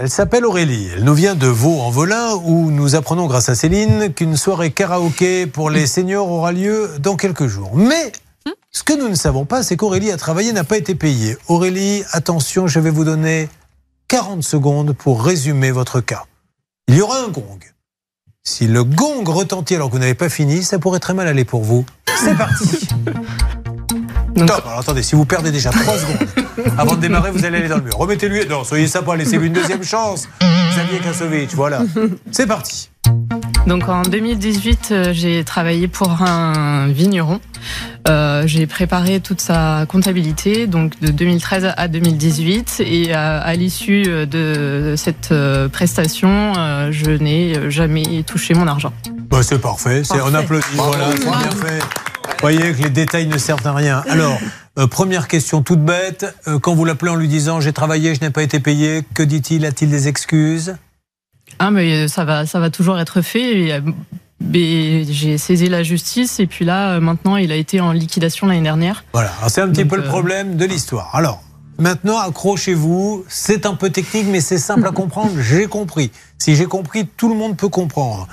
[0.00, 0.88] Elle s'appelle Aurélie.
[0.94, 5.70] Elle nous vient de Vaux-en-Velin où nous apprenons grâce à Céline qu'une soirée karaoké pour
[5.70, 7.72] les seniors aura lieu dans quelques jours.
[7.74, 8.12] Mais
[8.70, 11.36] ce que nous ne savons pas, c'est qu'Aurélie a travaillé, n'a pas été payée.
[11.48, 13.48] Aurélie, attention, je vais vous donner
[14.06, 16.26] 40 secondes pour résumer votre cas.
[16.86, 17.58] Il y aura un gong.
[18.44, 21.44] Si le gong retentit alors que vous n'avez pas fini, ça pourrait très mal aller
[21.44, 21.84] pour vous.
[22.22, 22.86] C'est parti.
[24.46, 24.62] Top.
[24.64, 26.37] Alors attendez, si vous perdez déjà 3 secondes
[26.78, 27.94] avant de démarrer, vous allez aller dans le mur.
[27.96, 28.46] Remettez-lui.
[28.48, 30.28] Non, soyez sympa, laissez-lui une deuxième chance.
[30.72, 31.82] Xavier Kasovic, voilà.
[32.30, 32.90] C'est parti.
[33.66, 37.40] Donc en 2018, euh, j'ai travaillé pour un vigneron.
[38.08, 42.82] Euh, j'ai préparé toute sa comptabilité, donc de 2013 à 2018.
[42.86, 48.92] Et à, à l'issue de cette euh, prestation, euh, je n'ai jamais touché mon argent.
[49.30, 50.02] Bah, c'est parfait.
[50.24, 50.64] On applaudit.
[50.74, 51.78] Voilà, c'est bien fait.
[51.80, 54.02] Vous voyez que les détails ne servent à rien.
[54.08, 54.38] Alors,
[54.78, 56.26] euh, première question toute bête.
[56.46, 59.22] Euh, quand vous l'appelez en lui disant j'ai travaillé, je n'ai pas été payé, que
[59.22, 59.66] dit-il?
[59.66, 60.76] A-t-il des excuses?
[61.58, 63.58] Ah, mais ça va, ça va toujours être fait.
[63.58, 63.80] Et, euh,
[64.50, 68.62] j'ai saisi la justice et puis là, euh, maintenant, il a été en liquidation l'année
[68.62, 69.04] dernière.
[69.12, 69.32] Voilà.
[69.48, 71.14] C'est un petit Donc, peu le euh, problème de l'histoire.
[71.14, 71.42] Alors,
[71.78, 73.24] maintenant, accrochez-vous.
[73.28, 75.32] C'est un peu technique, mais c'est simple à comprendre.
[75.40, 76.12] J'ai compris.
[76.38, 78.28] Si j'ai compris, tout le monde peut comprendre.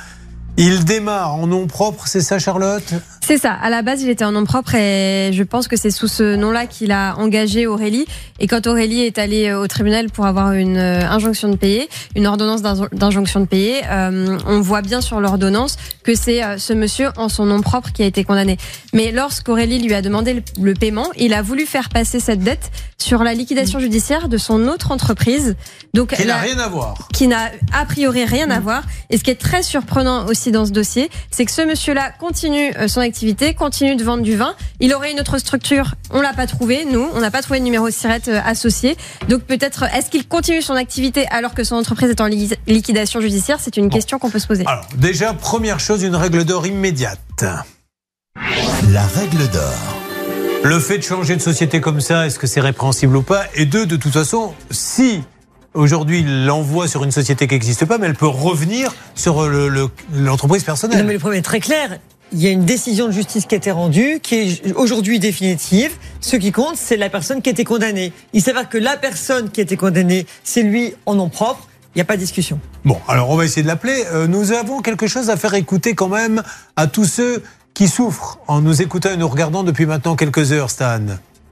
[0.58, 2.94] Il démarre en nom propre, c'est ça, Charlotte?
[3.26, 3.52] C'est ça.
[3.54, 6.36] À la base, il était en nom propre et je pense que c'est sous ce
[6.36, 8.06] nom-là qu'il a engagé Aurélie.
[8.40, 12.28] Et quand Aurélie est allée au tribunal pour avoir une euh, injonction de payer, une
[12.28, 16.72] ordonnance d'injon- d'injonction de payer, euh, on voit bien sur l'ordonnance que c'est euh, ce
[16.74, 18.58] monsieur en son nom propre qui a été condamné.
[18.94, 22.70] Mais lorsqu'Aurélie lui a demandé le, le paiement, il a voulu faire passer cette dette
[23.00, 25.56] sur la liquidation judiciaire de son autre entreprise.
[25.96, 27.08] Donc, Qui n'a rien à voir.
[27.14, 28.84] qui n'a a priori rien à voir.
[29.10, 32.74] Et ce qui est très surprenant aussi dans ce dossier, c'est que ce monsieur-là continue
[32.78, 34.56] euh, son activité, continue de vendre du vin.
[34.80, 37.64] Il aurait une autre structure, on l'a pas trouvé, nous, on n'a pas trouvé de
[37.66, 38.98] numéro de euh, associé.
[39.30, 43.22] Donc peut-être, est-ce qu'il continue son activité alors que son entreprise est en li- liquidation
[43.22, 43.58] judiciaire?
[43.60, 44.64] C'est une question qu'on peut se poser.
[44.68, 47.46] Alors, déjà, première chose, une règle d'or immédiate.
[48.92, 49.74] La règle d'or.
[50.64, 53.44] Le fait de changer de société comme ça, est-ce que c'est répréhensible ou pas?
[53.54, 55.22] Et deux, de toute façon, si
[55.76, 59.70] aujourd'hui il l'envoie sur une société qui n'existe pas, mais elle peut revenir sur le-
[59.70, 61.06] le- l'entreprise Non, personnelle.
[61.06, 62.00] mais le problème est très clair.
[62.34, 65.92] Il y a une décision de justice qui a été rendue, qui est aujourd'hui définitive.
[66.22, 68.12] Ce qui compte, c'est la personne qui a été condamnée.
[68.34, 71.68] Il s'avère que la personne qui a été condamnée, c'est lui en nom propre.
[71.94, 72.60] Il n'y a pas de discussion.
[72.84, 74.04] Bon, alors on va essayer de l'appeler.
[74.12, 76.42] Euh, nous avons quelque chose à faire écouter quand même
[76.76, 77.44] à tous ceux
[77.74, 81.00] qui souffrent en nous écoutant et nous regardant depuis maintenant quelques heures, Stan.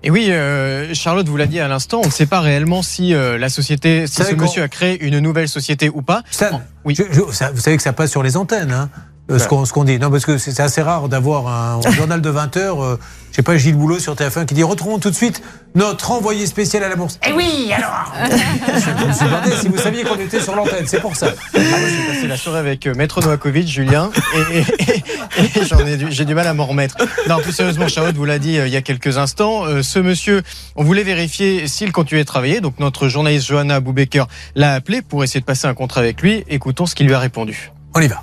[0.06, 3.14] Et oui, euh, Charlotte vous l'a dit à l'instant, on ne sait pas réellement si
[3.14, 6.24] euh, la société, si ce monsieur a créé une nouvelle société ou pas.
[6.30, 6.94] Stan, oui.
[6.96, 8.90] je- je- ça- vous savez que ça passe sur les antennes, hein,
[9.32, 10.00] euh, ce qu'on ce qu'on dit.
[10.00, 13.00] Non, parce que c'est c'est assez rare d'avoir un, un journal de 20 heures, euh,
[13.32, 15.42] je sais pas, Gilles Boulot sur TF1 qui dit retrouvons tout de suite
[15.76, 17.20] notre envoyé spécial à la bourse.
[17.28, 18.14] Eh oui, alors
[18.68, 21.30] Je me suis demandé si vous saviez qu'on était sur l'antenne, c'est pour ça.
[21.56, 24.12] Ah, moi, j'ai passé la soirée avec euh, Maître Novakovic, Julien,
[24.52, 26.96] et, et- et- et j'en ai, du- j'ai du mal à m'en remettre.
[27.28, 29.98] Non, plus sérieusement, Charlotte vous l'a dit euh, il y a quelques instants, euh, ce
[30.00, 30.44] monsieur,
[30.76, 35.24] on voulait vérifier s'il continuait de travailler, donc notre journaliste Johanna Boubaker l'a appelé pour
[35.24, 36.44] essayer de passer un contrat avec lui.
[36.50, 37.72] Écoutons ce qu'il lui a répondu.
[37.96, 38.22] On y va.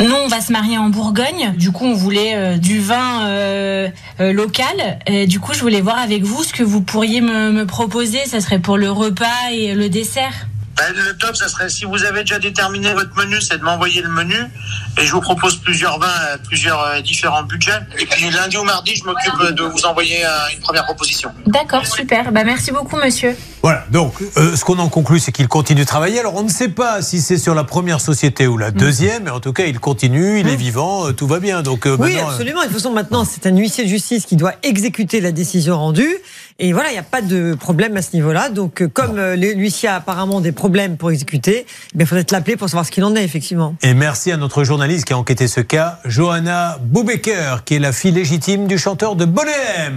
[0.00, 1.54] Nous, on va se marier en Bourgogne.
[1.56, 3.88] Du coup, on voulait euh, du vin euh,
[4.20, 4.98] euh, local.
[5.06, 8.18] Et du coup, je voulais voir avec vous ce que vous pourriez me, me proposer.
[8.26, 10.48] Ça serait pour le repas et le dessert.
[10.76, 14.02] Ben, le top, ça serait si vous avez déjà déterminé votre menu, c'est de m'envoyer
[14.02, 14.36] le menu
[15.00, 17.80] et je vous propose plusieurs vins, euh, plusieurs euh, différents budgets.
[17.98, 21.30] Et puis lundi ou mardi, je m'occupe de vous envoyer euh, une première proposition.
[21.46, 22.32] D'accord, super.
[22.32, 23.36] Bah, merci beaucoup, monsieur.
[23.64, 26.20] Voilà, donc euh, ce qu'on en conclut, c'est qu'il continue de travailler.
[26.20, 29.30] Alors on ne sait pas si c'est sur la première société ou la deuxième, mais
[29.30, 31.62] en tout cas, il continue, il est vivant, euh, tout va bien.
[31.62, 32.60] Donc euh, Oui, euh, absolument.
[32.60, 36.14] De toute façon, maintenant, c'est un huissier de justice qui doit exécuter la décision rendue.
[36.60, 38.48] Et voilà, il n'y a pas de problème à ce niveau-là.
[38.48, 41.66] Donc, euh, comme euh, l'huissier a apparemment des problèmes pour exécuter,
[41.98, 43.74] il faudrait l'appeler pour savoir ce qu'il en est, effectivement.
[43.82, 47.90] Et merci à notre journaliste qui a enquêté ce cas, Johanna Boubecker, qui est la
[47.90, 49.90] fille légitime du chanteur de Boubecker.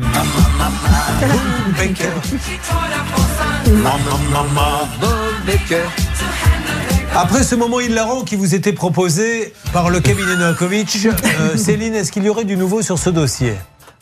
[7.13, 12.12] Après ce moment hilarant qui vous était proposé par le cabinet Novakovic, euh, Céline, est-ce
[12.12, 13.53] qu'il y aurait du nouveau sur ce dossier?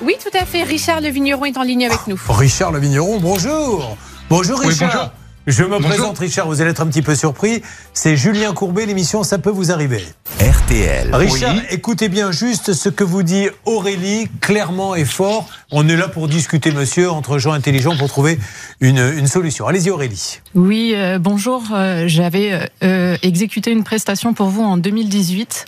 [0.03, 0.63] Oui, tout à fait.
[0.63, 2.19] Richard Le Vigneron est en ligne avec nous.
[2.29, 3.97] Richard le vigneron, bonjour.
[4.29, 4.89] Bonjour Oui, Richard.
[4.93, 5.09] bonjour.
[5.47, 7.61] Je me présente Richard, vous allez être un petit peu surpris.
[7.93, 10.03] C'est Julien Courbet, l'émission Ça peut vous arriver.
[10.39, 11.13] RTL.
[11.13, 11.61] Richard, Oui.
[11.69, 15.47] écoutez bien juste ce que vous dit Aurélie, clairement et fort.
[15.71, 18.39] On est là pour discuter, monsieur, entre gens intelligents pour trouver
[18.81, 19.67] une, une solution.
[19.67, 20.39] Allez-y Aurélie.
[20.55, 21.61] Oui, euh, bonjour.
[21.73, 25.65] euh, J'avais euh, exécuté une prestation pour vous en 2018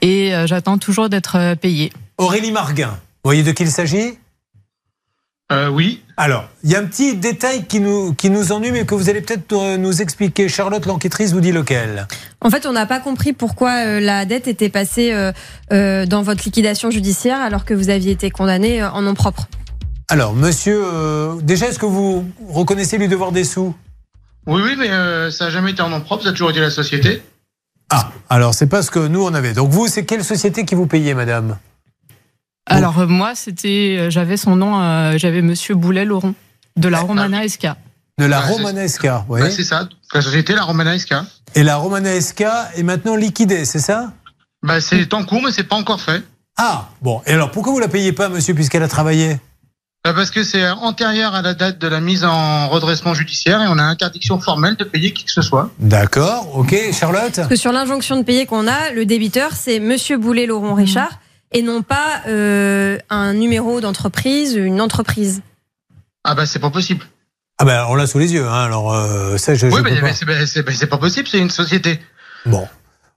[0.00, 1.92] et euh, j'attends toujours d'être euh, payée.
[2.18, 2.96] Aurélie Marguin,
[3.28, 4.18] voyez de qui il s'agit
[5.50, 6.02] Euh, oui.
[6.16, 9.08] Alors, il y a un petit détail qui nous, qui nous ennuie, mais que vous
[9.08, 10.48] allez peut-être euh, nous expliquer.
[10.48, 12.06] Charlotte, l'enquêtrice, vous dit lequel?
[12.40, 15.32] En fait, on n'a pas compris pourquoi euh, la dette était passée euh,
[15.72, 19.46] euh, dans votre liquidation judiciaire alors que vous aviez été condamné euh, en nom propre.
[20.08, 23.74] Alors, monsieur, euh, déjà, est-ce que vous reconnaissez lui devoir des sous?
[24.46, 26.60] Oui, oui, mais euh, ça n'a jamais été en nom propre, ça a toujours été
[26.60, 27.22] la société.
[27.90, 29.54] Ah, alors c'est pas ce que nous on avait.
[29.54, 31.56] Donc vous, c'est quelle société qui vous payait, madame?
[32.68, 36.34] Alors euh, moi, c'était, euh, j'avais son nom, euh, j'avais Monsieur Boulet Laurent
[36.76, 37.68] de la Romana SK.
[38.18, 39.40] De la Bah, Romanesca, oui.
[39.40, 41.14] Bah, c'est ça, la société, la Romana SK.
[41.54, 44.12] Et la Romanesca est maintenant liquidée, c'est ça?
[44.62, 46.22] Bah, c'est en cours, mais c'est pas encore fait.
[46.58, 47.22] Ah, bon.
[47.26, 49.38] Et alors pourquoi vous la payez pas, monsieur, puisqu'elle a travaillé?
[50.04, 53.66] Bah, parce que c'est antérieur à la date de la mise en redressement judiciaire et
[53.68, 55.70] on a interdiction formelle de payer qui que ce soit.
[55.78, 56.74] D'accord, ok.
[56.92, 57.34] Charlotte?
[57.36, 61.20] Parce que sur l'injonction de payer qu'on a, le débiteur, c'est Monsieur Boulet Laurent Richard
[61.52, 65.42] et non pas euh, un numéro d'entreprise, une entreprise.
[66.24, 67.04] Ah bah c'est pas possible.
[67.58, 70.86] Ah ben on l'a sous les yeux, hein, alors euh, ça je, oui, mais, c'est
[70.86, 72.00] pas possible, c'est une société.
[72.46, 72.68] Bon.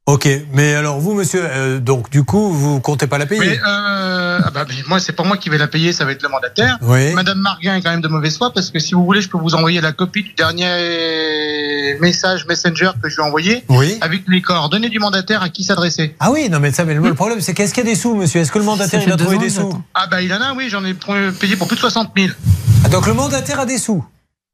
[0.07, 3.41] Ok, mais alors vous, monsieur, euh, donc du coup, vous comptez pas la payer?
[3.41, 6.11] Mais euh, ah bah, mais moi, c'est pas moi qui vais la payer, ça va
[6.11, 6.79] être le mandataire.
[6.81, 7.13] Oui.
[7.13, 9.37] Madame Marguin est quand même de mauvaise foi parce que si vous voulez, je peux
[9.37, 10.65] vous envoyer la copie du dernier
[11.99, 13.97] message Messenger que je lui ai envoyé Oui.
[14.01, 16.15] avec les coordonnées du mandataire à qui s'adresser.
[16.19, 17.95] Ah oui, non mais ça, mais le le problème, c'est qu'est-ce qu'il y a des
[17.97, 18.41] sous, monsieur?
[18.41, 19.73] Est-ce que le mandataire il a trouvé des sous?
[19.93, 20.93] Ah bah il en a, oui, j'en ai
[21.39, 22.29] payé pour plus de 60 000.
[22.85, 24.03] Ah, Donc le mandataire a des sous?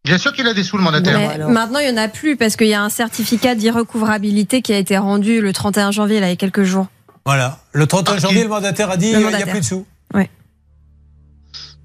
[0.06, 1.18] Bien sûr qu'il a des sous le mandataire.
[1.19, 4.72] Mais maintenant, il n'y en a plus parce qu'il y a un certificat d'irrecouvrabilité qui
[4.74, 6.88] a été rendu le 31 janvier, là, il y a quelques jours.
[7.25, 7.60] Voilà.
[7.74, 9.86] Le 31 Ah, janvier, il- le mandataire a dit il n'y a plus de sous.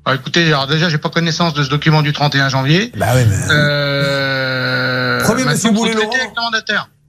[0.04, 2.90] Ah, écoutez, alors déjà, j'ai pas connaissance de ce document du 31 janvier.
[2.96, 3.36] Bah oui, mais.
[3.50, 4.41] Euh...
[5.22, 5.70] Premier monsieur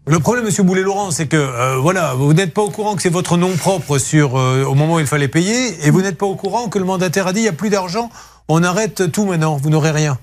[0.06, 3.10] le problème, Monsieur Boulet-Laurent, c'est que euh, voilà, vous n'êtes pas au courant que c'est
[3.10, 6.26] votre nom propre sur euh, au moment où il fallait payer, et vous n'êtes pas
[6.26, 8.10] au courant que le mandataire a dit il n'y a plus d'argent,
[8.50, 10.18] on arrête tout maintenant, vous n'aurez rien.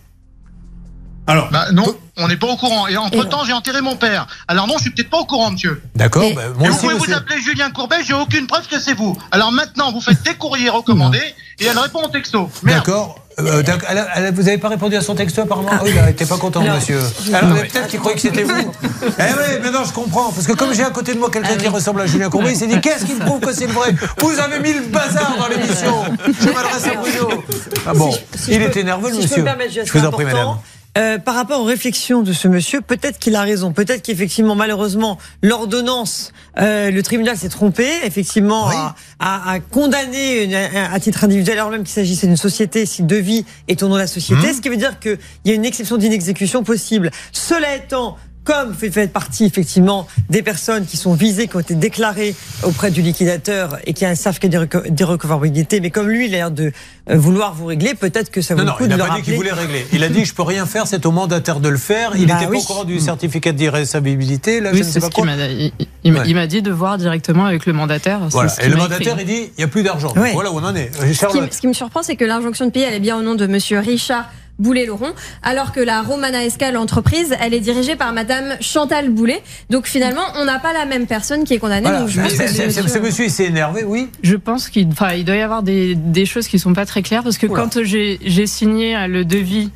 [1.27, 1.87] Alors, Bah non,
[2.19, 2.89] on n'est pas au courant.
[2.89, 4.27] Et entre temps, j'ai enterré mon père.
[4.49, 5.81] Alors non, je suis peut-être pas au courant, monsieur.
[5.95, 9.17] d'accord, bah, vous pouvez vous appeler Julien Courbet, j'ai aucune preuve que c'est vous.
[9.31, 12.49] Alors maintenant, vous faites des courriers recommandés et elle répond au texto.
[12.63, 13.17] D'accord.
[13.39, 13.89] Euh, d'accord.
[13.91, 16.03] Elle a- elle a- vous n'avez pas répondu à son texto apparemment Ah oui, il
[16.05, 16.75] n'était pas content, Non.
[16.75, 17.01] monsieur.
[17.33, 18.53] Alors, peut-être qu'il croyait que c'était vous.
[19.03, 20.31] eh oui, maintenant je comprends.
[20.33, 22.57] Parce que comme j'ai à côté de moi quelqu'un qui ressemble à Julien Courbet, il
[22.57, 23.95] s'est dit qu'est-ce qui me prouve que c'est le vrai?
[24.21, 26.05] Vous avez mis le bazar dans l'émission.
[26.41, 27.43] Je m'adresse à Bruno.
[27.87, 29.29] Ah bon, Si il je est peux- énervé, le si monsieur.
[29.29, 30.57] Je, peux me permettre, je c'est vous en prie, madame.
[31.01, 33.73] Euh, par rapport aux réflexions de ce monsieur, peut-être qu'il a raison.
[33.73, 38.75] Peut-être qu'effectivement, malheureusement, l'ordonnance, euh, le tribunal s'est trompé, effectivement, Oui.
[38.77, 42.85] à, à- à condamner une- à, à titre individuel, alors même qu'il s'agissait d'une société,
[42.87, 44.55] si le devis est au nom de la société, Mhm.
[44.55, 47.11] ce qui veut dire qu'il y a une exception d'inexécution possible.
[47.33, 48.17] Cela étant,
[48.51, 52.91] comme fait, fait partie effectivement des personnes qui sont visées, qui ont été déclarées auprès
[52.91, 56.51] du liquidateur et qui a un certificat d'irreco- d'irrecouvrabilité, mais comme lui, il a l'air
[56.51, 56.73] de
[57.11, 59.23] euh, vouloir vous régler, peut-être que ça vaut Non, le non, il n'a pas dit
[59.23, 59.87] qu'il voulait régler.
[59.93, 62.13] Il a dit je peux rien faire, c'est au mandataire de le faire.
[62.17, 62.57] Il Bah n'était oui.
[62.59, 64.61] pas au courant du certificat d'irréversibilité.
[64.61, 65.37] Là, Oui, je ne sais c'est pas ce qu'il quoi.
[65.37, 65.73] m'a il,
[66.05, 66.25] il m'a- Ouais.
[66.29, 68.21] il m'a dit de voir directement avec le mandataire.
[68.31, 68.49] Voilà.
[68.49, 69.23] ce Et qu'il le m'a mandataire, écrit.
[69.23, 70.13] il dit il n'y a plus d'argent.
[70.17, 70.33] Ouais.
[70.33, 70.91] Voilà où on en est.
[70.95, 73.23] Ce qui, ce qui me surprend, c'est que l'injonction de payer, elle est bien au
[73.23, 74.25] nom de Monsieur Richard
[74.61, 75.11] Boulet-Laurent,
[75.43, 79.43] alors que la Romana SK, l'entreprise, elle est dirigée par Madame Chantal Boulet.
[79.71, 81.83] Donc finalement, on n'a pas la même personne qui est condamnée.
[81.83, 82.01] Voilà.
[82.01, 84.09] Donc je pense C'est- que c'est- ce Ce monsieur, il s'est énervé, oui.
[84.23, 87.03] Je pense qu'il enfin, il doit y avoir des, des choses qui sont pas très
[87.03, 87.61] claires parce que Oula.
[87.63, 89.71] quand j'ai j'ai signé le devis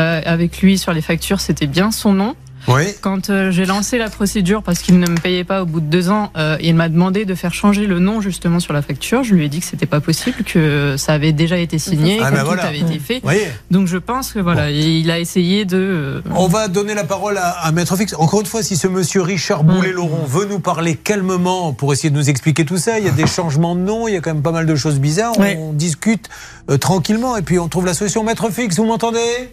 [0.00, 2.34] euh, avec lui sur les factures, c'était bien son nom.
[2.68, 2.82] Oui.
[3.00, 5.86] Quand euh, j'ai lancé la procédure parce qu'il ne me payait pas au bout de
[5.86, 9.22] deux ans, euh, il m'a demandé de faire changer le nom justement sur la facture.
[9.24, 12.30] Je lui ai dit que c'était pas possible, que ça avait déjà été signé, Ah
[12.30, 12.64] que ben tout voilà.
[12.66, 13.14] avait été fait.
[13.14, 15.76] Vous voyez Donc je pense que voilà, il a essayé de.
[15.78, 18.14] euh, On va donner la parole à, à Maître Fix.
[18.18, 22.16] Encore une fois, si ce monsieur Richard Boulet-Laurent veut nous parler calmement pour essayer de
[22.16, 24.32] nous expliquer tout ça, il y a des changements de nom, il y a quand
[24.34, 25.32] même pas mal de choses bizarres.
[25.38, 26.28] On discute
[26.70, 28.22] euh, tranquillement et puis on trouve la solution.
[28.24, 29.50] Maître Fix, vous m'entendez?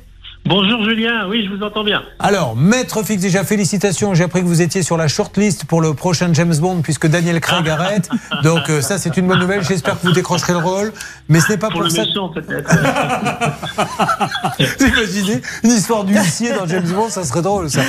[0.48, 2.04] Bonjour Julien, oui, je vous entends bien.
[2.20, 4.13] Alors, Maître Fix, déjà félicitations.
[4.13, 7.42] J'ai appris que vous étiez sur la shortlist pour le prochain James Bond puisque Daniel
[7.42, 8.10] Craig arrête.
[8.44, 9.62] Donc euh, ça, c'est une bonne nouvelle.
[9.63, 10.94] J'espère que vous décrocherez le rôle.
[11.27, 12.06] Mais ce n'est pas Pour pour, le ça.
[12.06, 12.72] méchant peut-être.
[14.80, 17.82] Imaginez une histoire d'huissier dans James Bond, ça serait drôle ça.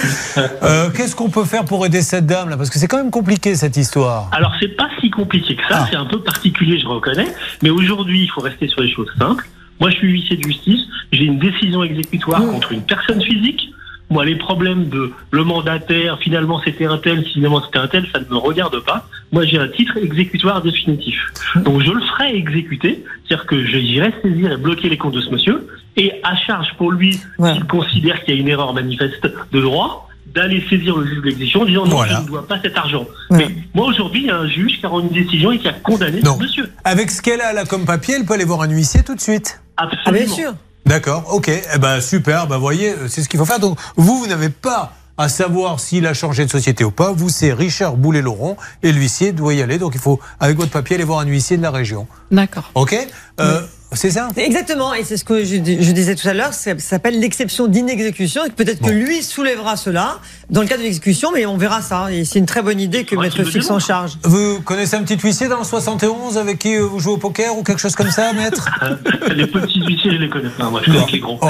[0.64, 2.56] Euh, Qu'est-ce qu'on peut faire pour aider cette dame là?
[2.56, 4.30] Parce que c'est quand même compliqué cette histoire.
[4.32, 5.86] Alors c'est pas si compliqué que ça, Ah.
[5.90, 7.32] c'est un peu particulier, je reconnais.
[7.62, 9.46] Mais aujourd'hui, il faut rester sur les choses simples.
[9.80, 10.80] Moi, je suis huissier de justice,
[11.12, 13.68] j'ai une décision exécutoire contre une personne physique.
[14.10, 18.20] Moi, les problèmes de le mandataire, finalement c'était un tel, finalement c'était un tel, ça
[18.20, 19.06] ne me regarde pas.
[19.32, 21.18] Moi, j'ai un titre exécutoire définitif.
[21.56, 25.20] Donc, je le ferai exécuter, c'est-à-dire que je- j'irai saisir et bloquer les comptes de
[25.20, 25.66] ce monsieur,
[25.98, 27.20] et à charge pour lui,
[27.52, 31.22] s'il considère qu'il y a une erreur manifeste de droit, d'aller saisir le juge de
[31.24, 32.16] l'exécution en disant non, Voilà.
[32.16, 33.06] je ne dois pas cet argent.
[33.30, 35.68] Mais moi, aujourd'hui, il y a un juge qui a rendu une décision et qui
[35.68, 36.70] a condamné ce monsieur.
[36.84, 39.20] avec ce qu'elle a là comme papier, elle peut aller voir un huissier tout de
[39.20, 39.60] suite.
[39.78, 40.26] Ah Absolument.
[40.26, 40.54] bien sûr.
[40.84, 41.48] D'accord, ok.
[41.48, 43.60] Eh ben super, ben voyez, c'est ce qu'il faut faire.
[43.60, 47.12] Donc vous, vous n'avez pas à savoir s'il a changé de société ou pas.
[47.12, 49.78] Vous, c'est Richard Boulet-Laurent et l'huissier doit y aller.
[49.78, 52.06] Donc il faut, avec votre papier, aller voir un huissier de la région.
[52.30, 52.70] D'accord.
[52.74, 52.96] Ok
[53.40, 56.78] euh, C'est ça Exactement, et c'est ce que je, je disais tout à l'heure, ça
[56.78, 60.18] s'appelle l'exception d'inexécution, et peut-être que lui soulèvera cela
[60.50, 63.04] dans le cas de l'exécution, mais on verra ça, et c'est une très bonne idée
[63.04, 64.18] que Ouais, Maître Fix en charge.
[64.24, 67.56] Vous connaissez un petit huissier dans le 71 avec qui euh, vous jouez au poker
[67.56, 68.68] ou quelque chose comme ça, maître?
[69.34, 70.68] Les petits huissiers, je les connais pas.
[70.68, 71.38] Moi, je connais les gros.
[71.40, 71.46] Oh,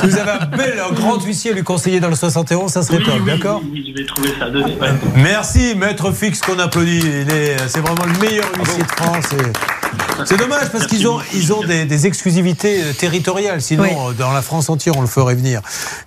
[0.00, 2.82] Si vous avez un bel, un grand huissier à lui conseiller dans le 71, ça
[2.82, 3.60] serait Oui, top, oui, d'accord?
[3.64, 4.48] oui, oui, je vais trouver ça.
[4.48, 4.92] Ouais.
[5.16, 6.98] Merci, maître Fix, qu'on applaudit.
[6.98, 9.24] Il est, c'est vraiment le meilleur huissier de France.
[9.32, 9.79] et
[10.24, 13.60] C'est dommage parce qu'ils ont, ils ont des, des exclusivités euh, territoriales.
[13.62, 13.90] Sinon, Oui.
[13.90, 15.60] euh, dans la France entière, on le ferait venir.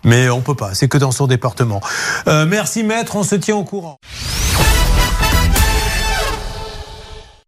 [0.04, 0.74] Mais on peut pas.
[0.74, 1.82] C'est que dans son département.
[2.28, 3.16] Euh, merci, maître.
[3.16, 3.98] On se tient au courant.